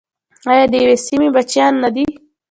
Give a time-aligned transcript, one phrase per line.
[0.51, 2.05] آیا د یوې سیمې بچیان نه دي؟